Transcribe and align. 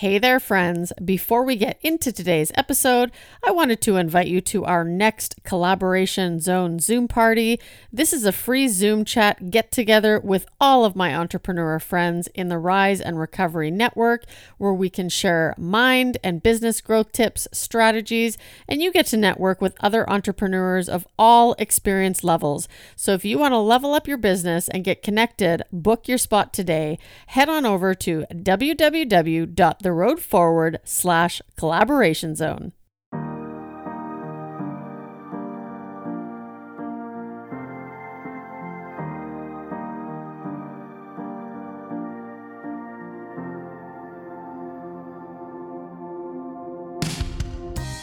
Hey 0.00 0.18
there, 0.18 0.38
friends. 0.38 0.92
Before 1.02 1.42
we 1.42 1.56
get 1.56 1.78
into 1.80 2.12
today's 2.12 2.52
episode, 2.54 3.10
I 3.42 3.50
wanted 3.50 3.80
to 3.80 3.96
invite 3.96 4.26
you 4.26 4.42
to 4.42 4.66
our 4.66 4.84
next 4.84 5.42
Collaboration 5.42 6.38
Zone 6.38 6.80
Zoom 6.80 7.08
party. 7.08 7.58
This 7.90 8.12
is 8.12 8.26
a 8.26 8.30
free 8.30 8.68
Zoom 8.68 9.06
chat 9.06 9.50
get 9.50 9.72
together 9.72 10.20
with 10.20 10.44
all 10.60 10.84
of 10.84 10.96
my 10.96 11.16
entrepreneur 11.16 11.78
friends 11.78 12.28
in 12.34 12.50
the 12.50 12.58
Rise 12.58 13.00
in 13.00 13.16
Recovery 13.16 13.70
Network, 13.70 14.24
where 14.58 14.74
we 14.74 14.90
can 14.90 15.08
share 15.08 15.54
mind 15.56 16.18
and 16.22 16.42
business 16.42 16.82
growth 16.82 17.12
tips, 17.12 17.48
strategies, 17.50 18.36
and 18.68 18.82
you 18.82 18.92
get 18.92 19.06
to 19.06 19.16
network 19.16 19.62
with 19.62 19.78
other 19.80 20.06
entrepreneurs 20.10 20.90
of 20.90 21.06
all 21.18 21.54
experience 21.58 22.22
levels. 22.22 22.68
So 22.96 23.14
if 23.14 23.24
you 23.24 23.38
want 23.38 23.52
to 23.52 23.58
level 23.58 23.94
up 23.94 24.06
your 24.06 24.18
business 24.18 24.68
and 24.68 24.84
get 24.84 25.02
connected, 25.02 25.62
book 25.72 26.06
your 26.06 26.18
spot 26.18 26.52
today. 26.52 26.98
Head 27.28 27.48
on 27.48 27.64
over 27.64 27.94
to 27.94 28.26
www 28.30 29.85
the 29.86 29.92
road 29.92 30.18
forward 30.18 30.80
slash 30.82 31.40
collaboration 31.56 32.34
zone. 32.34 32.72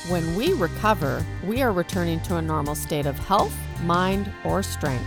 When 0.08 0.38
we 0.38 0.54
recover, 0.54 1.26
we 1.46 1.62
are 1.62 1.74
returning 1.74 2.22
to 2.22 2.38
a 2.38 2.42
normal 2.42 2.76
state 2.76 3.06
of 3.06 3.20
health, 3.20 3.54
mind, 3.82 4.32
or 4.46 4.64
strength. 4.64 5.04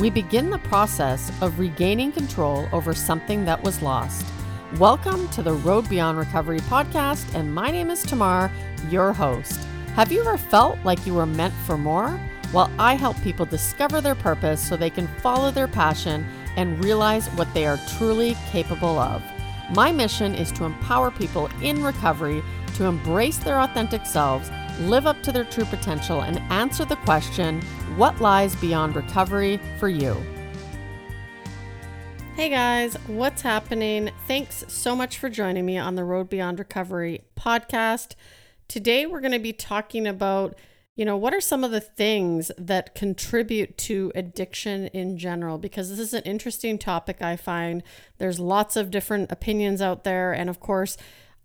We 0.00 0.08
begin 0.08 0.48
the 0.48 0.56
process 0.60 1.30
of 1.42 1.58
regaining 1.58 2.12
control 2.12 2.66
over 2.72 2.94
something 2.94 3.44
that 3.44 3.62
was 3.62 3.82
lost. 3.82 4.24
Welcome 4.72 5.28
to 5.28 5.42
the 5.42 5.52
Road 5.52 5.88
Beyond 5.88 6.18
Recovery 6.18 6.58
podcast, 6.58 7.32
and 7.34 7.54
my 7.54 7.70
name 7.70 7.90
is 7.90 8.02
Tamar, 8.02 8.50
your 8.90 9.12
host. 9.12 9.60
Have 9.94 10.10
you 10.10 10.20
ever 10.22 10.36
felt 10.36 10.78
like 10.82 11.06
you 11.06 11.14
were 11.14 11.26
meant 11.26 11.54
for 11.64 11.78
more? 11.78 12.18
Well, 12.52 12.68
I 12.76 12.94
help 12.94 13.20
people 13.22 13.46
discover 13.46 14.00
their 14.00 14.16
purpose 14.16 14.66
so 14.66 14.76
they 14.76 14.90
can 14.90 15.06
follow 15.20 15.52
their 15.52 15.68
passion 15.68 16.26
and 16.56 16.82
realize 16.82 17.28
what 17.34 17.52
they 17.54 17.66
are 17.66 17.78
truly 17.96 18.36
capable 18.50 18.98
of. 18.98 19.22
My 19.74 19.92
mission 19.92 20.34
is 20.34 20.50
to 20.52 20.64
empower 20.64 21.12
people 21.12 21.48
in 21.62 21.84
recovery 21.84 22.42
to 22.74 22.86
embrace 22.86 23.36
their 23.36 23.60
authentic 23.60 24.04
selves, 24.06 24.50
live 24.80 25.06
up 25.06 25.22
to 25.22 25.30
their 25.30 25.44
true 25.44 25.66
potential, 25.66 26.22
and 26.22 26.40
answer 26.50 26.84
the 26.84 26.96
question 26.96 27.60
what 27.96 28.20
lies 28.20 28.56
beyond 28.56 28.96
recovery 28.96 29.60
for 29.78 29.88
you? 29.88 30.16
Hey 32.34 32.48
guys, 32.48 32.96
what's 33.06 33.42
happening? 33.42 34.10
Thanks 34.26 34.64
so 34.66 34.96
much 34.96 35.18
for 35.18 35.30
joining 35.30 35.64
me 35.64 35.78
on 35.78 35.94
the 35.94 36.02
Road 36.02 36.28
Beyond 36.28 36.58
Recovery 36.58 37.22
podcast. 37.38 38.16
Today 38.66 39.06
we're 39.06 39.20
going 39.20 39.30
to 39.30 39.38
be 39.38 39.52
talking 39.52 40.04
about, 40.04 40.58
you 40.96 41.04
know, 41.04 41.16
what 41.16 41.32
are 41.32 41.40
some 41.40 41.62
of 41.62 41.70
the 41.70 41.80
things 41.80 42.50
that 42.58 42.96
contribute 42.96 43.78
to 43.78 44.10
addiction 44.16 44.88
in 44.88 45.16
general 45.16 45.58
because 45.58 45.90
this 45.90 46.00
is 46.00 46.12
an 46.12 46.24
interesting 46.24 46.76
topic 46.76 47.22
I 47.22 47.36
find. 47.36 47.84
There's 48.18 48.40
lots 48.40 48.74
of 48.74 48.90
different 48.90 49.30
opinions 49.30 49.80
out 49.80 50.02
there 50.02 50.32
and 50.32 50.50
of 50.50 50.58
course, 50.58 50.96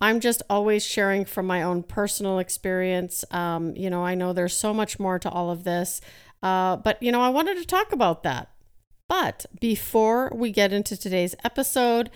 I'm 0.01 0.19
just 0.19 0.41
always 0.49 0.83
sharing 0.83 1.23
from 1.23 1.45
my 1.45 1.61
own 1.61 1.83
personal 1.83 2.39
experience. 2.39 3.23
Um, 3.29 3.75
you 3.75 3.91
know, 3.91 4.03
I 4.03 4.15
know 4.15 4.33
there's 4.33 4.57
so 4.57 4.73
much 4.73 4.97
more 4.97 5.19
to 5.19 5.29
all 5.29 5.51
of 5.51 5.65
this. 5.65 6.01
Uh, 6.41 6.77
but, 6.77 7.01
you 7.03 7.11
know, 7.11 7.21
I 7.21 7.29
wanted 7.29 7.57
to 7.57 7.65
talk 7.65 7.91
about 7.91 8.23
that 8.23 8.49
but 9.09 9.47
before 9.59 10.31
we 10.33 10.51
get 10.51 10.71
into 10.71 10.95
today's 10.95 11.35
episode, 11.43 12.09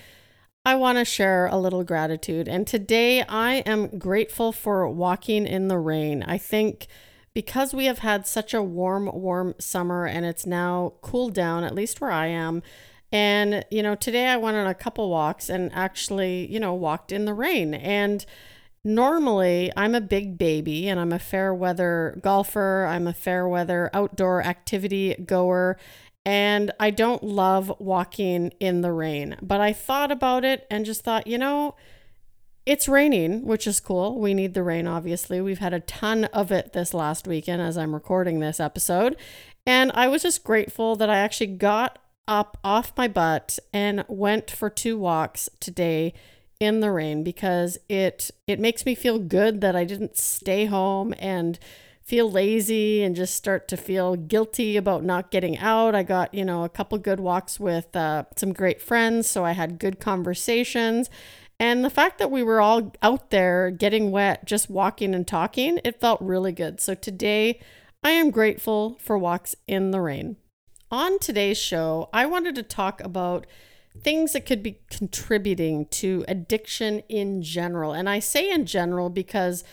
I 0.66 0.76
want 0.76 0.98
to 0.98 1.04
share 1.04 1.48
a 1.48 1.58
little 1.58 1.84
gratitude. 1.84 2.48
And 2.48 2.66
today 2.66 3.24
I 3.24 3.56
am 3.66 3.98
grateful 3.98 4.54
for 4.54 4.88
walking 4.88 5.46
in 5.46 5.68
the 5.68 5.78
rain. 5.78 6.24
I 6.24 6.38
think 6.38 6.88
because 7.34 7.74
we 7.74 7.86
have 7.86 8.00
had 8.00 8.28
such 8.28 8.54
a 8.54 8.64
warm, 8.64 9.10
warm 9.12 9.56
summer 9.60 10.06
and 10.06 10.26
it's 10.26 10.46
now 10.46 10.94
cooled 11.02 11.34
down, 11.34 11.66
at 11.66 11.76
least 11.76 12.00
where 12.00 12.12
I 12.12 12.28
am. 12.28 12.62
And, 13.12 13.66
you 13.70 13.84
know, 13.84 13.96
today 13.96 14.28
I 14.28 14.38
went 14.38 14.56
on 14.56 14.68
a 14.68 14.74
couple 14.74 15.10
walks 15.10 15.50
and 15.50 15.74
actually, 15.74 16.50
you 16.52 16.60
know, 16.60 16.74
walked 16.74 17.12
in 17.12 17.26
the 17.26 17.34
rain. 17.34 17.74
And 17.74 18.26
normally 18.84 19.72
I'm 19.76 19.96
a 19.96 20.02
big 20.02 20.38
baby 20.38 20.88
and 20.88 21.00
I'm 21.00 21.12
a 21.12 21.20
fair 21.20 21.54
weather 21.54 22.20
golfer, 22.22 22.86
I'm 22.86 23.08
a 23.08 23.14
fair 23.14 23.48
weather 23.48 23.90
outdoor 23.94 24.44
activity 24.44 25.16
goer 25.26 25.78
and 26.26 26.72
I 26.80 26.90
don't 26.90 27.24
love 27.24 27.72
walking 27.80 28.54
in 28.60 28.82
the 28.82 28.92
rain. 28.92 29.36
But 29.42 29.62
I 29.62 29.74
thought 29.74 30.12
about 30.12 30.46
it 30.46 30.66
and 30.72 30.86
just 30.86 31.04
thought, 31.04 31.28
you 31.28 31.38
know, 31.38 31.76
it's 32.66 32.88
raining, 32.88 33.46
which 33.46 33.68
is 33.68 33.82
cool. 33.82 34.20
We 34.20 34.34
need 34.34 34.54
the 34.54 34.64
rain, 34.64 34.88
obviously. 34.88 35.42
We've 35.42 35.60
had 35.60 35.74
a 35.74 35.82
ton 35.82 36.26
of 36.26 36.52
it 36.52 36.72
this 36.74 36.94
last 36.94 37.28
weekend 37.28 37.62
as 37.62 37.78
I'm 37.78 37.94
recording 37.94 38.40
this 38.40 38.60
episode. 38.60 39.18
And 39.66 39.92
I 39.94 40.08
was 40.08 40.24
just 40.24 40.44
grateful 40.44 40.96
that 40.96 41.10
I 41.10 41.18
actually 41.18 41.48
got 41.48 42.00
up 42.26 42.58
off 42.64 42.94
my 42.96 43.10
butt 43.10 43.60
and 43.74 44.06
went 44.08 44.50
for 44.50 44.70
two 44.70 44.98
walks 44.98 45.50
today 45.60 46.14
in 46.60 46.80
the 46.80 46.92
rain 46.92 47.24
because 47.24 47.78
it 47.90 48.32
it 48.48 48.60
makes 48.60 48.86
me 48.86 48.96
feel 48.96 49.20
good 49.20 49.60
that 49.60 49.76
I 49.76 49.84
didn't 49.84 50.18
stay 50.18 50.66
home 50.66 51.14
and 51.20 51.60
feel 52.04 52.30
lazy 52.30 53.02
and 53.02 53.16
just 53.16 53.34
start 53.34 53.68
to 53.70 53.78
feel 53.78 54.16
guilty 54.16 54.76
about 54.76 55.04
not 55.04 55.32
getting 55.32 55.58
out. 55.58 55.96
I 55.96 56.04
got, 56.04 56.34
you 56.34 56.44
know, 56.44 56.64
a 56.64 56.70
couple 56.70 56.98
good 56.98 57.20
walks 57.20 57.60
with 57.60 57.96
uh, 57.96 58.26
some 58.36 58.54
great 58.54 58.82
friends, 58.82 59.30
so 59.30 59.46
I 59.46 59.54
had 59.54 59.80
good 59.80 60.00
conversations. 60.00 61.10
And 61.60 61.86
the 61.86 61.90
fact 61.90 62.20
that 62.20 62.32
we 62.32 62.44
were 62.44 62.60
all 62.60 62.94
out 63.02 63.30
there 63.30 63.72
getting 63.72 64.12
wet, 64.12 64.46
just 64.46 64.70
walking 64.70 65.16
and 65.16 65.26
talking, 65.26 65.80
it 65.86 66.02
felt 66.02 66.20
really 66.20 66.52
good. 66.52 66.82
So 66.82 66.94
today, 66.94 67.60
I 68.04 68.12
am 68.12 68.32
grateful 68.32 68.98
for 69.00 69.18
walks 69.18 69.56
in 69.66 69.92
the 69.92 70.02
rain. 70.02 70.36
On 70.92 71.20
today's 71.20 71.58
show, 71.58 72.10
I 72.12 72.26
wanted 72.26 72.56
to 72.56 72.64
talk 72.64 73.02
about 73.02 73.48
things 74.02 74.34
that 74.34 74.46
could 74.46 74.62
be 74.62 74.80
contributing 74.90 75.86
to 75.86 76.26
addiction 76.28 77.00
in 77.08 77.42
general. 77.44 77.94
And 77.94 78.10
I 78.10 78.20
say 78.20 78.52
in 78.52 78.66
general 78.66 79.10
because 79.10 79.64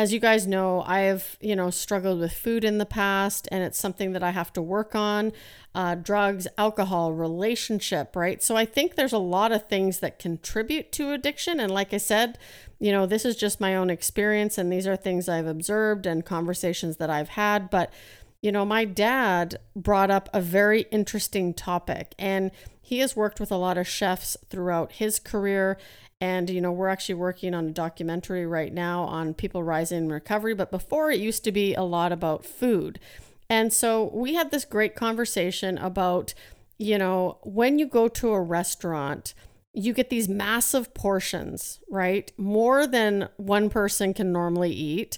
as 0.00 0.14
you 0.14 0.18
guys 0.18 0.46
know, 0.46 0.82
I 0.86 1.00
have, 1.00 1.36
you 1.42 1.54
know, 1.54 1.68
struggled 1.68 2.20
with 2.20 2.32
food 2.32 2.64
in 2.64 2.78
the 2.78 2.86
past 2.86 3.46
and 3.52 3.62
it's 3.62 3.78
something 3.78 4.12
that 4.12 4.22
I 4.22 4.30
have 4.30 4.50
to 4.54 4.62
work 4.62 4.94
on. 4.94 5.30
Uh, 5.74 5.94
drugs, 5.94 6.48
alcohol, 6.56 7.12
relationship, 7.12 8.16
right? 8.16 8.42
So 8.42 8.56
I 8.56 8.64
think 8.64 8.94
there's 8.94 9.12
a 9.12 9.18
lot 9.18 9.52
of 9.52 9.68
things 9.68 10.00
that 10.00 10.18
contribute 10.18 10.90
to 10.92 11.12
addiction. 11.12 11.60
And 11.60 11.70
like 11.70 11.92
I 11.92 11.98
said, 11.98 12.38
you 12.78 12.92
know, 12.92 13.04
this 13.04 13.26
is 13.26 13.36
just 13.36 13.60
my 13.60 13.76
own 13.76 13.90
experience 13.90 14.56
and 14.56 14.72
these 14.72 14.86
are 14.86 14.96
things 14.96 15.28
I've 15.28 15.46
observed 15.46 16.06
and 16.06 16.24
conversations 16.24 16.96
that 16.96 17.10
I've 17.10 17.28
had. 17.28 17.68
But, 17.68 17.92
you 18.40 18.50
know, 18.50 18.64
my 18.64 18.86
dad 18.86 19.58
brought 19.76 20.10
up 20.10 20.30
a 20.32 20.40
very 20.40 20.86
interesting 20.90 21.52
topic 21.52 22.14
and 22.18 22.52
he 22.80 23.00
has 23.00 23.14
worked 23.14 23.38
with 23.38 23.52
a 23.52 23.56
lot 23.56 23.76
of 23.76 23.86
chefs 23.86 24.38
throughout 24.48 24.92
his 24.92 25.18
career 25.18 25.76
and, 26.20 26.50
you 26.50 26.60
know, 26.60 26.72
we're 26.72 26.88
actually 26.88 27.14
working 27.14 27.54
on 27.54 27.66
a 27.66 27.72
documentary 27.72 28.46
right 28.46 28.72
now 28.72 29.04
on 29.04 29.32
people 29.32 29.62
rising 29.62 29.98
in 29.98 30.12
recovery. 30.12 30.54
But 30.54 30.70
before, 30.70 31.10
it 31.10 31.18
used 31.20 31.44
to 31.44 31.52
be 31.52 31.74
a 31.74 31.82
lot 31.82 32.12
about 32.12 32.44
food. 32.44 33.00
And 33.48 33.72
so 33.72 34.10
we 34.14 34.34
had 34.34 34.50
this 34.50 34.64
great 34.64 34.94
conversation 34.94 35.78
about, 35.78 36.34
you 36.78 36.98
know, 36.98 37.38
when 37.42 37.78
you 37.78 37.86
go 37.86 38.06
to 38.08 38.32
a 38.32 38.40
restaurant, 38.40 39.34
you 39.72 39.92
get 39.92 40.10
these 40.10 40.28
massive 40.28 40.92
portions, 40.94 41.80
right? 41.90 42.32
More 42.36 42.86
than 42.86 43.28
one 43.36 43.70
person 43.70 44.12
can 44.12 44.32
normally 44.32 44.72
eat. 44.72 45.16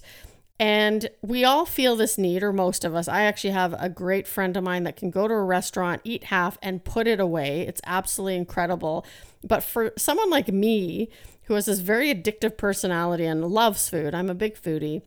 And 0.59 1.09
we 1.21 1.43
all 1.43 1.65
feel 1.65 1.95
this 1.95 2.17
need, 2.17 2.43
or 2.43 2.53
most 2.53 2.85
of 2.85 2.95
us. 2.95 3.07
I 3.07 3.23
actually 3.23 3.51
have 3.51 3.75
a 3.77 3.89
great 3.89 4.27
friend 4.27 4.55
of 4.55 4.63
mine 4.63 4.83
that 4.83 4.95
can 4.95 5.09
go 5.09 5.27
to 5.27 5.33
a 5.33 5.43
restaurant, 5.43 6.01
eat 6.03 6.25
half, 6.25 6.57
and 6.61 6.83
put 6.83 7.07
it 7.07 7.19
away. 7.19 7.61
It's 7.61 7.81
absolutely 7.85 8.35
incredible. 8.35 9.05
But 9.43 9.63
for 9.63 9.93
someone 9.97 10.29
like 10.29 10.47
me, 10.49 11.09
who 11.45 11.55
has 11.55 11.65
this 11.65 11.79
very 11.79 12.13
addictive 12.13 12.55
personality 12.55 13.25
and 13.25 13.45
loves 13.45 13.89
food, 13.89 14.15
I'm 14.15 14.29
a 14.29 14.35
big 14.35 14.55
foodie, 14.55 15.01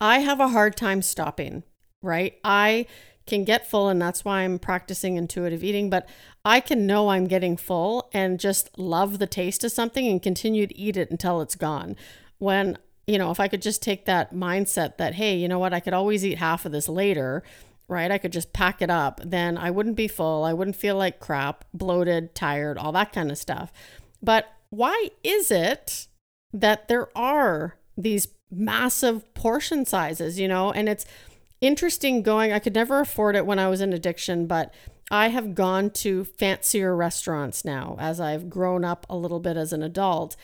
I 0.00 0.20
have 0.20 0.40
a 0.40 0.48
hard 0.48 0.76
time 0.76 1.02
stopping, 1.02 1.62
right? 2.02 2.38
I 2.42 2.86
can 3.26 3.44
get 3.44 3.68
full, 3.68 3.88
and 3.88 4.02
that's 4.02 4.24
why 4.24 4.40
I'm 4.40 4.58
practicing 4.58 5.16
intuitive 5.16 5.62
eating, 5.62 5.88
but 5.88 6.08
I 6.44 6.60
can 6.60 6.86
know 6.86 7.08
I'm 7.10 7.26
getting 7.26 7.56
full 7.56 8.10
and 8.12 8.40
just 8.40 8.78
love 8.78 9.18
the 9.18 9.26
taste 9.26 9.62
of 9.62 9.72
something 9.72 10.06
and 10.06 10.22
continue 10.22 10.66
to 10.66 10.76
eat 10.76 10.96
it 10.96 11.10
until 11.10 11.40
it's 11.40 11.54
gone. 11.54 11.96
When, 12.38 12.78
you 13.06 13.18
know, 13.18 13.30
if 13.30 13.40
I 13.40 13.48
could 13.48 13.62
just 13.62 13.82
take 13.82 14.06
that 14.06 14.34
mindset 14.34 14.96
that, 14.96 15.14
hey, 15.14 15.36
you 15.36 15.48
know 15.48 15.58
what, 15.58 15.74
I 15.74 15.80
could 15.80 15.92
always 15.92 16.24
eat 16.24 16.38
half 16.38 16.64
of 16.64 16.72
this 16.72 16.88
later 16.88 17.42
right? 17.88 18.10
I 18.10 18.18
could 18.18 18.32
just 18.32 18.52
pack 18.52 18.80
it 18.80 18.90
up. 18.90 19.20
Then 19.24 19.58
I 19.58 19.70
wouldn't 19.70 19.96
be 19.96 20.08
full. 20.08 20.44
I 20.44 20.52
wouldn't 20.52 20.76
feel 20.76 20.96
like 20.96 21.20
crap, 21.20 21.64
bloated, 21.74 22.34
tired, 22.34 22.78
all 22.78 22.92
that 22.92 23.12
kind 23.12 23.30
of 23.30 23.38
stuff. 23.38 23.72
But 24.22 24.46
why 24.70 25.10
is 25.22 25.50
it 25.50 26.08
that 26.52 26.88
there 26.88 27.16
are 27.16 27.76
these 27.96 28.28
massive 28.50 29.32
portion 29.34 29.84
sizes, 29.84 30.38
you 30.38 30.48
know? 30.48 30.72
And 30.72 30.88
it's 30.88 31.04
interesting 31.60 32.22
going, 32.22 32.52
I 32.52 32.58
could 32.58 32.74
never 32.74 33.00
afford 33.00 33.36
it 33.36 33.46
when 33.46 33.58
I 33.58 33.68
was 33.68 33.80
in 33.80 33.92
addiction, 33.92 34.46
but 34.46 34.72
I 35.10 35.28
have 35.28 35.54
gone 35.54 35.90
to 35.90 36.24
fancier 36.24 36.96
restaurants 36.96 37.64
now 37.64 37.96
as 38.00 38.20
I've 38.20 38.48
grown 38.48 38.84
up 38.84 39.04
a 39.10 39.16
little 39.16 39.40
bit 39.40 39.56
as 39.56 39.72
an 39.72 39.82
adult. 39.82 40.36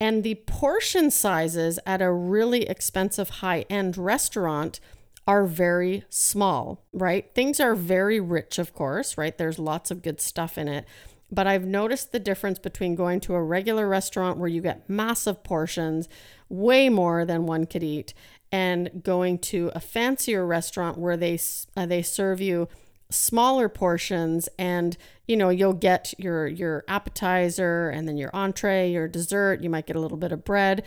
And 0.00 0.22
the 0.22 0.36
portion 0.46 1.10
sizes 1.10 1.78
at 1.84 2.00
a 2.00 2.12
really 2.12 2.62
expensive 2.62 3.28
high 3.28 3.64
end 3.68 3.96
restaurant 3.96 4.80
are 5.26 5.44
very 5.44 6.04
small, 6.08 6.86
right? 6.92 7.34
Things 7.34 7.60
are 7.60 7.74
very 7.74 8.18
rich, 8.18 8.58
of 8.58 8.72
course, 8.72 9.18
right? 9.18 9.36
There's 9.36 9.58
lots 9.58 9.90
of 9.90 10.02
good 10.02 10.20
stuff 10.20 10.56
in 10.56 10.68
it. 10.68 10.86
But 11.30 11.46
I've 11.46 11.66
noticed 11.66 12.12
the 12.12 12.18
difference 12.18 12.58
between 12.58 12.94
going 12.94 13.20
to 13.20 13.34
a 13.34 13.42
regular 13.42 13.86
restaurant 13.86 14.38
where 14.38 14.48
you 14.48 14.62
get 14.62 14.88
massive 14.88 15.44
portions, 15.44 16.08
way 16.48 16.88
more 16.88 17.26
than 17.26 17.44
one 17.44 17.66
could 17.66 17.82
eat, 17.82 18.14
and 18.50 19.02
going 19.02 19.38
to 19.38 19.70
a 19.74 19.80
fancier 19.80 20.46
restaurant 20.46 20.96
where 20.96 21.18
they 21.18 21.38
uh, 21.76 21.84
they 21.84 22.00
serve 22.00 22.40
you 22.40 22.68
smaller 23.10 23.68
portions 23.68 24.48
and 24.58 24.96
you 25.26 25.36
know 25.36 25.48
you'll 25.48 25.72
get 25.72 26.12
your 26.18 26.46
your 26.46 26.84
appetizer 26.88 27.88
and 27.88 28.06
then 28.06 28.16
your 28.16 28.30
entree 28.34 28.90
your 28.90 29.08
dessert. 29.08 29.62
You 29.62 29.70
might 29.70 29.86
get 29.86 29.96
a 29.96 30.00
little 30.00 30.18
bit 30.18 30.32
of 30.32 30.44
bread 30.44 30.84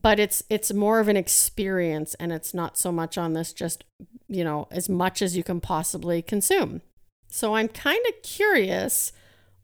but 0.00 0.20
it's 0.20 0.42
it's 0.48 0.72
more 0.72 1.00
of 1.00 1.08
an 1.08 1.16
experience 1.16 2.14
and 2.14 2.32
it's 2.32 2.54
not 2.54 2.78
so 2.78 2.92
much 2.92 3.18
on 3.18 3.32
this 3.32 3.52
just 3.52 3.84
you 4.28 4.44
know 4.44 4.68
as 4.70 4.88
much 4.88 5.20
as 5.22 5.36
you 5.36 5.44
can 5.44 5.60
possibly 5.60 6.22
consume. 6.22 6.82
So 7.28 7.54
i'm 7.54 7.68
kind 7.68 8.04
of 8.08 8.22
curious 8.22 9.12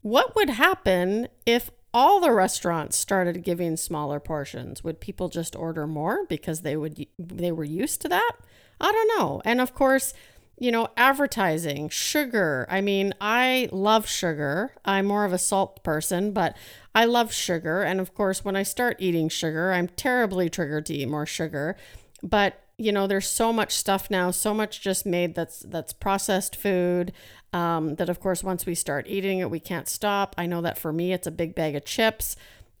what 0.01 0.35
would 0.35 0.51
happen 0.51 1.27
if 1.45 1.69
all 1.93 2.19
the 2.19 2.31
restaurants 2.31 2.97
started 2.97 3.43
giving 3.43 3.75
smaller 3.75 4.19
portions? 4.19 4.83
Would 4.83 4.99
people 4.99 5.29
just 5.29 5.55
order 5.55 5.87
more 5.87 6.25
because 6.27 6.61
they 6.61 6.77
would 6.77 7.07
they 7.17 7.51
were 7.51 7.63
used 7.63 8.01
to 8.01 8.09
that? 8.09 8.33
I 8.79 8.91
don't 8.91 9.19
know. 9.19 9.41
And 9.43 9.59
of 9.59 9.73
course 9.73 10.13
you 10.59 10.71
know, 10.71 10.87
advertising, 10.97 11.89
sugar. 11.89 12.65
I 12.69 12.81
mean, 12.81 13.13
I 13.21 13.69
love 13.71 14.07
sugar. 14.07 14.73
I'm 14.83 15.05
more 15.05 15.23
of 15.23 15.33
a 15.33 15.37
salt 15.37 15.83
person, 15.83 16.31
but 16.31 16.57
I 16.95 17.05
love 17.05 17.31
sugar. 17.31 17.83
And 17.83 17.99
of 17.99 18.15
course, 18.15 18.43
when 18.43 18.55
I 18.55 18.63
start 18.63 18.97
eating 18.99 19.29
sugar, 19.29 19.71
I'm 19.71 19.87
terribly 19.87 20.49
triggered 20.49 20.87
to 20.87 20.95
eat 20.95 21.09
more 21.09 21.27
sugar. 21.27 21.75
But 22.23 22.63
you 22.79 22.91
know, 22.91 23.07
there's 23.07 23.27
so 23.27 23.51
much 23.51 23.73
stuff 23.73 24.09
now, 24.11 24.29
so 24.29 24.53
much 24.53 24.81
just 24.81 25.05
made 25.05 25.33
that's 25.33 25.59
that's 25.59 25.93
processed 25.93 26.55
food. 26.55 27.11
Um, 27.53 27.95
that 27.95 28.09
of 28.09 28.19
course, 28.19 28.43
once 28.43 28.65
we 28.65 28.75
start 28.75 29.07
eating 29.07 29.39
it, 29.39 29.49
we 29.49 29.59
can't 29.59 29.87
stop. 29.87 30.35
I 30.37 30.45
know 30.45 30.61
that 30.61 30.77
for 30.77 30.93
me, 30.93 31.11
it's 31.13 31.27
a 31.27 31.31
big 31.31 31.55
bag 31.55 31.75
of 31.75 31.85
chips. 31.85 32.35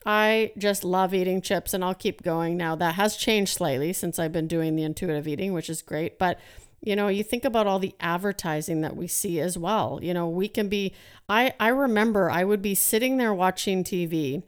I 0.05 0.51
just 0.57 0.83
love 0.83 1.13
eating 1.13 1.41
chips, 1.41 1.73
and 1.73 1.83
I'll 1.83 1.95
keep 1.95 2.21
going. 2.21 2.57
Now 2.57 2.75
that 2.75 2.95
has 2.95 3.17
changed 3.17 3.53
slightly 3.53 3.91
since 3.91 4.19
I've 4.19 4.31
been 4.31 4.47
doing 4.47 4.75
the 4.75 4.83
intuitive 4.83 5.27
eating, 5.27 5.53
which 5.53 5.69
is 5.69 5.81
great, 5.81 6.19
but 6.19 6.39
you 6.81 6.95
know 6.95 7.07
you 7.07 7.23
think 7.23 7.45
about 7.45 7.67
all 7.67 7.79
the 7.79 7.95
advertising 7.99 8.81
that 8.81 8.95
we 8.95 9.07
see 9.07 9.39
as 9.39 9.57
well 9.57 9.99
you 10.01 10.13
know 10.13 10.27
we 10.27 10.47
can 10.47 10.69
be 10.69 10.93
i 11.27 11.53
i 11.59 11.67
remember 11.67 12.29
i 12.29 12.43
would 12.43 12.61
be 12.61 12.75
sitting 12.75 13.17
there 13.17 13.33
watching 13.33 13.83
tv 13.83 14.43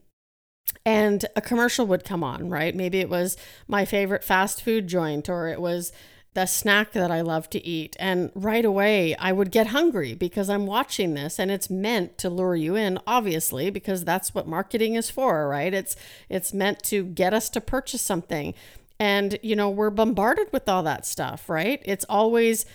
and 0.86 1.26
a 1.36 1.42
commercial 1.42 1.86
would 1.86 2.04
come 2.04 2.24
on 2.24 2.50
right 2.50 2.76
maybe 2.76 3.00
it 3.00 3.10
was 3.10 3.36
my 3.68 3.86
favorite 3.86 4.24
fast 4.24 4.62
food 4.62 4.88
joint 4.88 5.28
or 5.30 5.48
it 5.48 5.60
was 5.60 5.92
the 6.34 6.46
snack 6.46 6.92
that 6.92 7.10
I 7.10 7.22
love 7.22 7.50
to 7.50 7.66
eat. 7.66 7.96
And 8.00 8.32
right 8.36 8.64
away, 8.64 9.16
I 9.16 9.32
would 9.32 9.52
get 9.52 9.68
hungry 9.68 10.14
because 10.14 10.50
I'm 10.50 10.68
watching 10.68 11.14
this 11.14 11.40
and 11.40 11.50
it's 11.50 11.70
meant 11.70 12.18
to 12.20 12.30
lure 12.30 12.56
you 12.56 12.76
in, 12.76 13.00
obviously, 13.08 13.70
because 13.70 14.06
that's 14.06 14.36
what 14.36 14.48
marketing 14.48 14.96
is 14.96 15.10
for, 15.10 15.48
right? 15.48 15.74
It's 15.74 15.96
it's 16.30 16.54
meant 16.54 16.84
to 16.84 17.04
get 17.04 17.34
us 17.34 17.50
to 17.52 17.62
purchase 17.62 18.02
something. 18.02 18.54
And, 19.00 19.40
you 19.42 19.56
know, 19.56 19.70
we're 19.70 19.90
bombarded 19.90 20.52
with 20.52 20.68
all 20.68 20.84
that 20.84 21.06
stuff, 21.06 21.50
right? 21.50 21.82
It's 21.86 22.06
always 22.10 22.66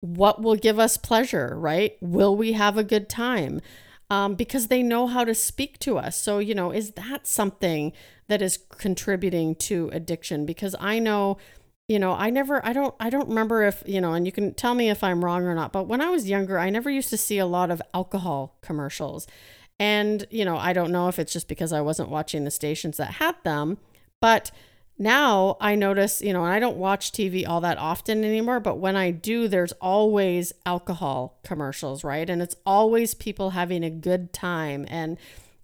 what 0.00 0.40
will 0.40 0.56
give 0.56 0.78
us 0.78 0.96
pleasure, 0.96 1.54
right? 1.58 1.96
Will 2.00 2.34
we 2.36 2.52
have 2.52 2.78
a 2.78 2.84
good 2.84 3.08
time? 3.08 3.60
Um, 4.08 4.36
because 4.36 4.68
they 4.68 4.82
know 4.82 5.08
how 5.08 5.24
to 5.24 5.34
speak 5.34 5.78
to 5.80 5.98
us. 5.98 6.16
So, 6.16 6.38
you 6.38 6.54
know, 6.54 6.70
is 6.70 6.92
that 6.92 7.26
something 7.26 7.92
that 8.28 8.40
is 8.40 8.58
contributing 8.70 9.56
to 9.56 9.90
addiction? 9.92 10.46
Because 10.46 10.76
I 10.78 11.00
know, 11.00 11.38
you 11.88 11.98
know, 11.98 12.12
I 12.12 12.30
never, 12.30 12.64
I 12.64 12.72
don't, 12.72 12.94
I 13.00 13.10
don't 13.10 13.28
remember 13.28 13.64
if, 13.64 13.82
you 13.84 14.00
know, 14.00 14.12
and 14.12 14.24
you 14.24 14.30
can 14.30 14.54
tell 14.54 14.74
me 14.74 14.90
if 14.90 15.02
I'm 15.02 15.24
wrong 15.24 15.44
or 15.44 15.54
not, 15.56 15.72
but 15.72 15.88
when 15.88 16.00
I 16.00 16.10
was 16.10 16.28
younger, 16.28 16.58
I 16.58 16.70
never 16.70 16.88
used 16.88 17.10
to 17.10 17.16
see 17.16 17.38
a 17.38 17.46
lot 17.46 17.70
of 17.70 17.82
alcohol 17.92 18.56
commercials. 18.62 19.26
And, 19.78 20.24
you 20.30 20.44
know, 20.44 20.56
I 20.56 20.72
don't 20.72 20.92
know 20.92 21.08
if 21.08 21.18
it's 21.18 21.32
just 21.32 21.48
because 21.48 21.72
I 21.72 21.80
wasn't 21.80 22.08
watching 22.08 22.44
the 22.44 22.50
stations 22.50 22.96
that 22.98 23.14
had 23.14 23.34
them, 23.42 23.78
but 24.20 24.52
now 24.98 25.56
I 25.60 25.74
notice, 25.74 26.22
you 26.22 26.32
know, 26.32 26.44
I 26.44 26.58
don't 26.58 26.78
watch 26.78 27.12
TV 27.12 27.46
all 27.46 27.60
that 27.60 27.78
often 27.78 28.24
anymore, 28.24 28.60
but 28.60 28.78
when 28.78 28.96
I 28.96 29.10
do, 29.10 29.46
there's 29.46 29.72
always 29.72 30.52
alcohol 30.64 31.38
commercials, 31.44 32.02
right? 32.02 32.28
And 32.28 32.40
it's 32.40 32.56
always 32.64 33.12
people 33.12 33.50
having 33.50 33.84
a 33.84 33.90
good 33.90 34.32
time 34.32 34.86
and 34.88 35.18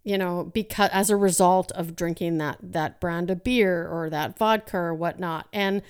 you 0.05 0.19
know, 0.19 0.50
because 0.52 0.90
as 0.93 1.11
a 1.11 1.17
result 1.17 1.70
of 1.73 1.94
drinking 1.94 2.38
that 2.38 2.58
that 2.61 3.00
brand 3.00 3.31
of 3.31 3.44
beer 3.44 3.87
or 3.87 4.11
that 4.11 4.37
vodka 4.37 4.76
or 4.76 4.94
whatnot. 4.94 5.46
And 5.52 5.82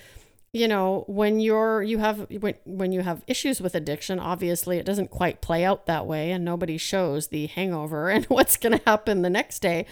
you 0.53 0.69
know, 0.69 1.05
when 1.06 1.41
you're 1.41 1.83
you 1.83 1.99
have 1.99 2.27
when 2.31 2.55
when 2.65 2.93
you 2.93 3.00
have 3.00 3.23
issues 3.27 3.61
with 3.61 3.75
addiction, 3.75 4.19
obviously 4.19 4.77
it 4.77 4.85
doesn't 4.85 5.11
quite 5.11 5.41
play 5.41 5.65
out 5.65 5.87
that 5.87 6.06
way 6.06 6.31
and 6.31 6.44
nobody 6.44 6.77
shows 6.77 7.29
the 7.29 7.47
hangover 7.47 8.11
and 8.11 8.27
what's 8.27 8.56
going 8.56 8.79
to 8.79 8.85
happen 8.85 9.23
the 9.23 9.31
next 9.31 9.61
day. 9.61 9.87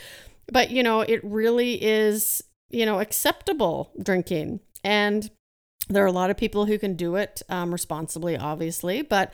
But 0.52 0.70
you 0.70 0.82
know, 0.82 1.00
it 1.00 1.24
really 1.24 1.82
is 1.82 2.44
you 2.70 2.86
know, 2.86 3.00
acceptable 3.00 3.92
drinking. 4.02 4.60
And 4.82 5.30
there 5.88 6.04
are 6.04 6.08
a 6.08 6.12
lot 6.12 6.30
of 6.30 6.36
people 6.36 6.66
who 6.66 6.78
can 6.78 6.94
do 6.94 7.16
it 7.16 7.42
um, 7.48 7.72
responsibly, 7.72 8.36
obviously, 8.36 9.02
but 9.02 9.32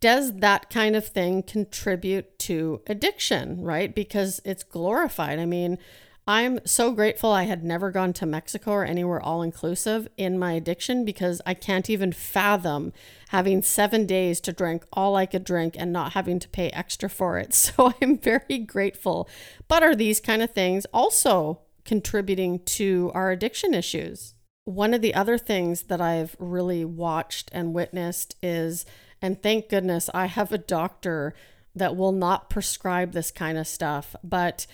does 0.00 0.32
that 0.38 0.68
kind 0.68 0.96
of 0.96 1.06
thing 1.06 1.44
contribute 1.44 2.38
to 2.40 2.82
addiction, 2.88 3.62
right? 3.62 3.94
Because 3.94 4.40
it's 4.44 4.64
glorified. 4.64 5.38
I 5.38 5.46
mean, 5.46 5.78
I'm 6.26 6.60
so 6.64 6.92
grateful 6.92 7.32
I 7.32 7.44
had 7.44 7.64
never 7.64 7.90
gone 7.90 8.12
to 8.14 8.26
Mexico 8.26 8.72
or 8.72 8.84
anywhere 8.84 9.20
all 9.20 9.42
inclusive 9.42 10.06
in 10.16 10.38
my 10.38 10.52
addiction 10.52 11.04
because 11.04 11.40
I 11.44 11.54
can't 11.54 11.90
even 11.90 12.12
fathom 12.12 12.92
having 13.28 13.62
seven 13.62 14.06
days 14.06 14.40
to 14.42 14.52
drink 14.52 14.84
all 14.92 15.16
I 15.16 15.26
could 15.26 15.42
drink 15.42 15.74
and 15.76 15.92
not 15.92 16.12
having 16.12 16.38
to 16.38 16.48
pay 16.48 16.70
extra 16.70 17.08
for 17.08 17.38
it. 17.38 17.52
So 17.72 17.92
I'm 18.00 18.18
very 18.18 18.58
grateful. 18.58 19.28
But 19.66 19.82
are 19.82 19.96
these 19.96 20.20
kind 20.20 20.42
of 20.42 20.50
things 20.50 20.84
also 20.92 21.60
contributing 21.84 22.60
to 22.64 23.10
our 23.14 23.30
addiction 23.30 23.74
issues. 23.74 24.34
One 24.64 24.94
of 24.94 25.02
the 25.02 25.14
other 25.14 25.38
things 25.38 25.84
that 25.84 26.00
I've 26.00 26.36
really 26.38 26.84
watched 26.84 27.50
and 27.52 27.74
witnessed 27.74 28.36
is, 28.42 28.86
and 29.20 29.42
thank 29.42 29.68
goodness 29.68 30.08
I 30.14 30.26
have 30.26 30.52
a 30.52 30.58
doctor 30.58 31.34
that 31.74 31.96
will 31.96 32.12
not 32.12 32.50
prescribe 32.50 33.12
this 33.12 33.30
kind 33.30 33.58
of 33.58 33.66
stuff, 33.66 34.14
but, 34.22 34.66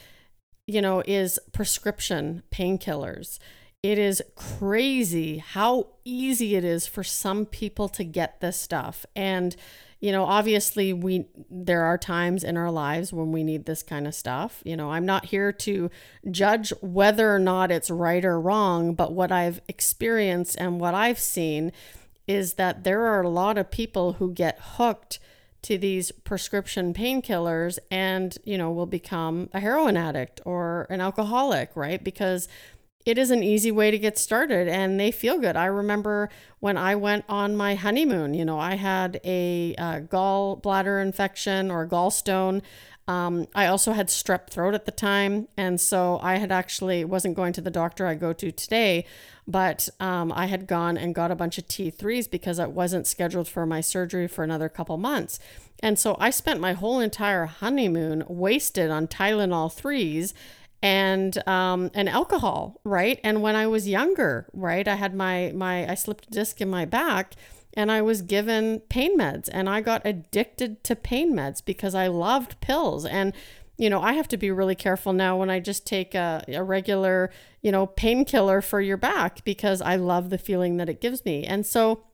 you 0.66 0.82
know, 0.82 1.02
is 1.06 1.38
prescription 1.52 2.42
painkillers. 2.50 3.38
It 3.82 3.98
is 3.98 4.22
crazy 4.34 5.38
how 5.38 5.86
easy 6.04 6.56
it 6.56 6.64
is 6.64 6.86
for 6.86 7.04
some 7.04 7.46
people 7.46 7.88
to 7.90 8.04
get 8.04 8.40
this 8.40 8.60
stuff. 8.60 9.06
And, 9.14 9.56
you 10.00 10.12
know, 10.12 10.24
obviously 10.24 10.92
we 10.92 11.26
there 11.50 11.82
are 11.82 11.98
times 11.98 12.44
in 12.44 12.56
our 12.56 12.70
lives 12.70 13.12
when 13.12 13.32
we 13.32 13.42
need 13.42 13.66
this 13.66 13.82
kind 13.82 14.06
of 14.06 14.14
stuff. 14.14 14.62
You 14.64 14.76
know, 14.76 14.92
I'm 14.92 15.06
not 15.06 15.26
here 15.26 15.50
to 15.52 15.90
judge 16.30 16.72
whether 16.80 17.34
or 17.34 17.40
not 17.40 17.70
it's 17.70 17.90
right 17.90 18.24
or 18.24 18.40
wrong, 18.40 18.94
but 18.94 19.12
what 19.12 19.32
I've 19.32 19.60
experienced 19.68 20.56
and 20.58 20.80
what 20.80 20.94
I've 20.94 21.18
seen 21.18 21.72
is 22.28 22.54
that 22.54 22.84
there 22.84 23.06
are 23.06 23.22
a 23.22 23.28
lot 23.28 23.58
of 23.58 23.70
people 23.70 24.14
who 24.14 24.32
get 24.32 24.58
hooked 24.60 25.18
to 25.62 25.76
these 25.76 26.12
prescription 26.12 26.94
painkillers 26.94 27.78
and, 27.90 28.38
you 28.44 28.56
know, 28.56 28.70
will 28.70 28.86
become 28.86 29.48
a 29.52 29.58
heroin 29.58 29.96
addict 29.96 30.40
or 30.44 30.86
an 30.88 31.00
alcoholic, 31.00 31.70
right? 31.74 32.04
Because 32.04 32.46
it 33.08 33.16
is 33.16 33.30
an 33.30 33.42
easy 33.42 33.72
way 33.72 33.90
to 33.90 33.98
get 33.98 34.18
started 34.18 34.68
and 34.68 35.00
they 35.00 35.10
feel 35.10 35.38
good. 35.38 35.56
I 35.56 35.64
remember 35.64 36.28
when 36.60 36.76
I 36.76 36.94
went 36.94 37.24
on 37.26 37.56
my 37.56 37.74
honeymoon, 37.74 38.34
you 38.34 38.44
know, 38.44 38.58
I 38.58 38.74
had 38.74 39.18
a 39.24 39.74
uh, 39.78 40.00
gallbladder 40.00 41.00
infection 41.00 41.70
or 41.70 41.88
gallstone. 41.88 42.60
Um, 43.06 43.46
I 43.54 43.64
also 43.64 43.92
had 43.92 44.08
strep 44.08 44.50
throat 44.50 44.74
at 44.74 44.84
the 44.84 44.92
time. 44.92 45.48
And 45.56 45.80
so 45.80 46.20
I 46.22 46.36
had 46.36 46.52
actually 46.52 47.02
wasn't 47.02 47.34
going 47.34 47.54
to 47.54 47.62
the 47.62 47.70
doctor 47.70 48.06
I 48.06 48.14
go 48.14 48.34
to 48.34 48.52
today, 48.52 49.06
but 49.46 49.88
um, 49.98 50.30
I 50.30 50.44
had 50.44 50.66
gone 50.66 50.98
and 50.98 51.14
got 51.14 51.30
a 51.30 51.34
bunch 51.34 51.56
of 51.56 51.66
T3s 51.66 52.30
because 52.30 52.58
I 52.58 52.66
wasn't 52.66 53.06
scheduled 53.06 53.48
for 53.48 53.64
my 53.64 53.80
surgery 53.80 54.28
for 54.28 54.44
another 54.44 54.68
couple 54.68 54.98
months. 54.98 55.38
And 55.80 55.98
so 55.98 56.14
I 56.20 56.28
spent 56.28 56.60
my 56.60 56.74
whole 56.74 57.00
entire 57.00 57.46
honeymoon 57.46 58.24
wasted 58.28 58.90
on 58.90 59.06
Tylenol 59.08 59.72
3s 59.74 60.34
and 60.82 61.46
um 61.48 61.90
and 61.94 62.08
alcohol 62.08 62.80
right? 62.84 63.18
And 63.24 63.42
when 63.42 63.56
i 63.56 63.66
was 63.66 63.88
younger 63.88 64.48
right 64.52 64.86
i 64.86 64.94
had 64.94 65.14
my 65.14 65.52
my 65.54 65.90
i 65.90 65.94
slipped 65.94 66.26
a 66.26 66.30
disc 66.30 66.60
in 66.60 66.70
my 66.70 66.84
back 66.84 67.34
and 67.74 67.90
i 67.90 68.00
was 68.00 68.22
given 68.22 68.80
pain 68.88 69.18
meds 69.18 69.48
and 69.52 69.68
i 69.68 69.80
got 69.80 70.02
addicted 70.04 70.82
to 70.84 70.94
pain 70.94 71.34
meds 71.34 71.64
because 71.64 71.94
i 71.94 72.06
loved 72.06 72.60
pills. 72.60 73.04
And 73.04 73.32
you 73.76 73.90
know 73.90 74.00
i 74.00 74.12
have 74.12 74.28
to 74.28 74.36
be 74.36 74.50
really 74.50 74.74
careful 74.74 75.12
now 75.12 75.36
when 75.36 75.50
i 75.50 75.60
just 75.60 75.86
take 75.86 76.14
a, 76.14 76.44
a 76.48 76.62
regular 76.62 77.30
you 77.62 77.70
know 77.72 77.86
painkiller 77.86 78.60
for 78.60 78.80
your 78.80 78.96
back 78.96 79.44
because 79.44 79.80
i 79.80 79.96
love 79.96 80.30
the 80.30 80.38
feeling 80.38 80.76
that 80.76 80.88
it 80.88 81.00
gives 81.00 81.24
me. 81.24 81.44
And 81.44 81.64
so 81.66 82.04